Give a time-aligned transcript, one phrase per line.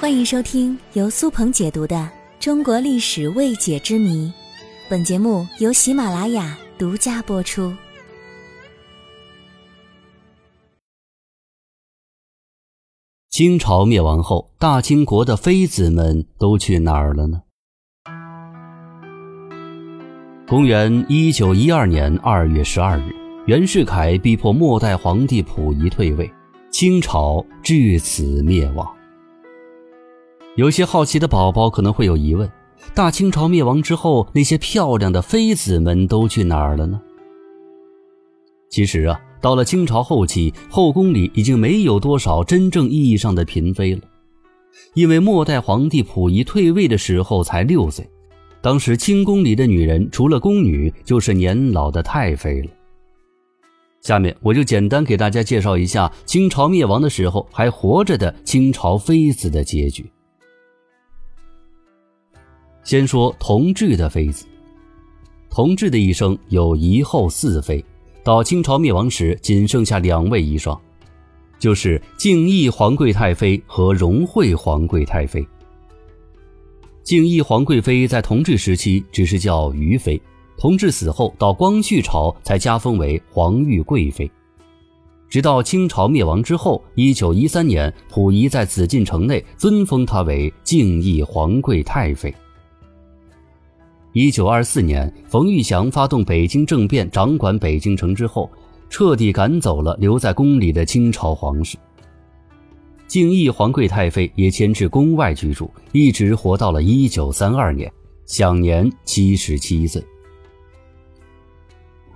[0.00, 1.94] 欢迎收听由苏鹏解读的
[2.42, 4.28] 《中国历史未解之谜》，
[4.88, 7.70] 本节目由喜马拉雅独家播出。
[13.28, 17.42] 清朝灭亡后，大清国的妃子们都去哪儿了呢？
[20.48, 23.14] 公元一九一二年二月十二日，
[23.46, 26.32] 袁世凯逼迫末代皇帝溥仪退位，
[26.70, 28.90] 清朝至此灭亡。
[30.60, 32.46] 有些好奇的宝宝可能会有疑问：
[32.94, 37.00] 大清朝灭亡之后，那些漂亮的妃子们都去哪儿了呢？
[38.68, 44.02] 其实啊，到了清朝后期，后宫里已经没有多少真正意义上的嫔妃了，
[44.92, 48.06] 因为末代皇帝溥仪退位的时候才六岁，
[48.60, 52.68] 当时清宫里的女人除了宫女，就是年老的太妃了。
[54.02, 60.04] 下面我就简单给大家介绍一下清朝灭亡的时候还活着的清朝妃子的结局。
[62.90, 64.44] 先说同治的妃子。
[65.48, 67.84] 同治的一生有一后四妃，
[68.24, 70.76] 到清朝灭亡时仅剩下两位遗孀，
[71.56, 75.46] 就是敬义皇贵太妃和荣惠皇贵太妃。
[77.04, 80.20] 敬义皇贵妃在同治时期只是叫余妃，
[80.58, 84.28] 同治死后到光绪朝才加封为皇玉贵妃，
[85.28, 92.34] 直到清朝灭亡之后，一九一三年，溥仪在紫禁城内尊封她为敬义皇贵太妃。
[94.12, 98.50] 一九二四年，冯玉祥发动北京政变，掌管北京城之后，
[98.88, 101.78] 彻底赶走了留在宫里的清朝皇室。
[103.06, 107.88] 敬义皇贵太妃也迁至宫外居住，一直活到了一九三二年，
[108.26, 110.02] 享年七十七岁。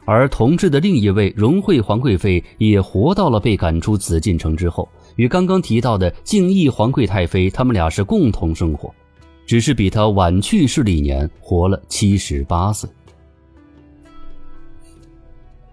[0.05, 8.93] 而同治的另一位荣惠皇贵妃也活到了被赶出紫禁城之后，与刚刚提到的敬义皇贵太妃，他们俩是共同生活。
[9.47, 12.89] 只是比他晚去世了一年，活了七十八岁。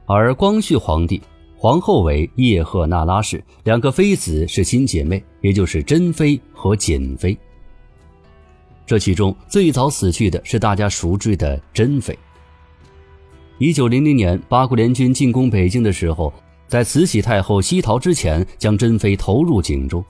[0.06, 1.22] 而光绪皇帝
[1.56, 7.38] 皇后为叶赫那拉氏，两个妃子是亲姐妹，也就是珍妃和瑾妃。
[8.86, 12.18] 这其中最早死去的是大家熟知的珍妃。
[13.58, 16.34] 一九零零年，八国联军进攻北京的时候，
[16.68, 20.04] 在慈禧太后西逃之前，将珍妃投入井中，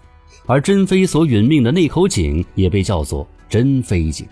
[0.48, 3.28] 而珍妃所殒命的那口井也被叫做。
[3.52, 4.26] 真妃井。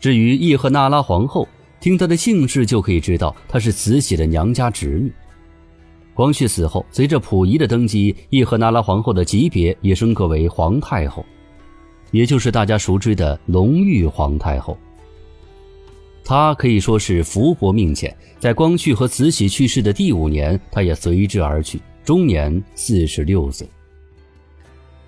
[0.00, 1.46] 至于叶赫那拉皇后，
[1.80, 5.12] 听她的姓氏就可以知道，她是慈禧的娘家侄女。
[6.14, 11.26] 光绪死后，随着溥仪的登基，叶赫那拉皇后的级别也升格为皇太后，
[12.10, 14.78] 也就是大家熟知的隆裕皇太后。
[16.24, 23.68] 她可以说是福薄命浅，在光绪和慈禧去世的第五年，她也随之而去，终年四十六岁。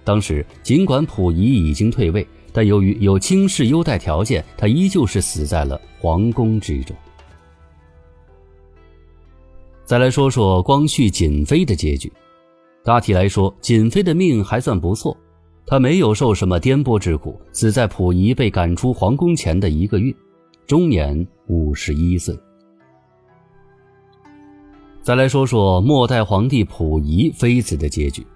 [0.05, 2.27] 当时，尽管溥仪已经退位。
[2.53, 6.97] 但由于有清室优待条件，他依旧是死在了皇宫之中。
[9.85, 12.13] 再来说说光绪瑾妃的结局，
[12.85, 15.17] 大体来说，瑾妃的命还算不错，
[15.67, 20.15] 她没有受什么颠簸之苦，死在溥仪被赶出皇宫前的一个月，
[20.67, 22.39] 终年五十一岁。
[25.03, 28.27] 再来说说末代皇帝溥仪妃子的结局，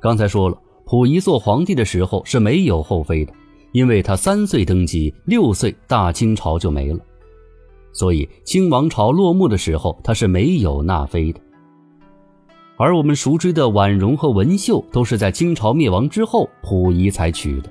[0.00, 0.58] 刚才说了。
[0.86, 3.32] 溥仪做皇帝的时候是没有后妃的，
[3.72, 7.00] 因为他三岁登基，六岁大清朝就没了，
[7.92, 11.40] 所以清王朝落幕的时候他是没有纳妃的。
[12.76, 17.70] 而我们熟知的婉容和文秀都是在清朝灭亡之后溥仪才娶的，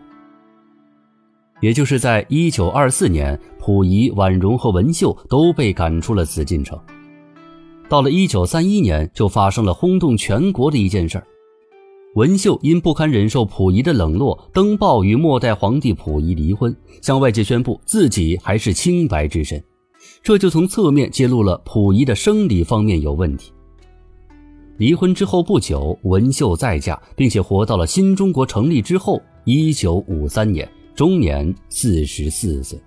[1.62, 6.78] 也就是在一九二四年，溥仪、婉容和文秀都被赶出了紫禁城。
[7.88, 11.26] 到了一九三一年，就发生了轰动全国的一件事儿。
[12.16, 19.62] 文秀因不堪忍受溥仪的冷落，登报与末代皇帝溥仪离婚，向外界宣布自己还是清白之身，
[20.24, 23.52] 这就从侧面揭露了溥仪的生理方面有问题。
[24.78, 30.66] 离婚之后不久，文秀再嫁，并且活到了新中国成立之后，一九五三年，
[30.96, 32.80] 终年四十四岁。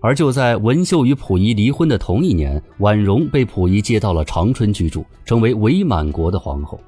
[0.00, 6.78] 而就在文秀与溥仪离婚的同一年，婉容被溥仪接到了长春居住，成为伪满国的皇后。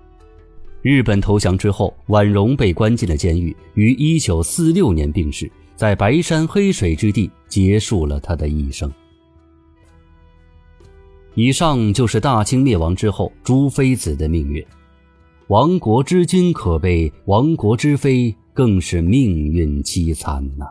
[0.85, 8.93] 日本投降之后，婉容被关进了监狱，于一九四六年病逝，在白山黑水之地结束了他的一生。
[11.33, 14.63] 以上就是大清灭亡之后诸妃子的命运，
[15.47, 20.67] 亡国之君可悲，亡国之妃更是命运凄惨呐。